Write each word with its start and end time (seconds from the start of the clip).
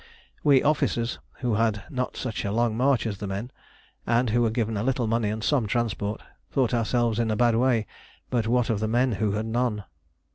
We 0.43 0.63
officers, 0.63 1.19
who 1.41 1.53
had 1.53 1.83
not 1.91 2.17
such 2.17 2.43
a 2.43 2.51
long 2.51 2.75
march 2.75 3.05
as 3.05 3.19
the 3.19 3.27
men, 3.27 3.51
and 4.07 4.31
who 4.31 4.41
were 4.41 4.49
given 4.49 4.75
a 4.75 4.81
little 4.81 5.05
money 5.05 5.29
and 5.29 5.43
some 5.43 5.67
transport, 5.67 6.23
thought 6.49 6.73
ourselves 6.73 7.19
in 7.19 7.29
a 7.29 7.35
bad 7.35 7.55
way. 7.55 7.85
But 8.31 8.47
what 8.47 8.71
of 8.71 8.79
the 8.79 8.87
men 8.87 9.11
who 9.11 9.33
had 9.33 9.45
none? 9.45 9.83